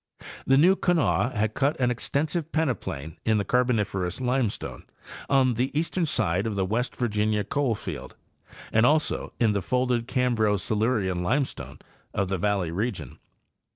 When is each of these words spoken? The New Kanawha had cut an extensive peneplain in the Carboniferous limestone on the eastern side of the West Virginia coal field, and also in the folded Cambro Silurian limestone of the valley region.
The 0.47 0.57
New 0.57 0.75
Kanawha 0.75 1.35
had 1.37 1.53
cut 1.53 1.79
an 1.79 1.91
extensive 1.91 2.51
peneplain 2.51 3.17
in 3.23 3.37
the 3.37 3.45
Carboniferous 3.45 4.19
limestone 4.19 4.81
on 5.29 5.53
the 5.53 5.69
eastern 5.77 6.07
side 6.07 6.47
of 6.47 6.55
the 6.55 6.65
West 6.65 6.95
Virginia 6.95 7.43
coal 7.43 7.75
field, 7.75 8.15
and 8.73 8.83
also 8.83 9.31
in 9.39 9.51
the 9.51 9.61
folded 9.61 10.07
Cambro 10.07 10.59
Silurian 10.59 11.21
limestone 11.21 11.77
of 12.15 12.29
the 12.29 12.39
valley 12.39 12.71
region. 12.71 13.19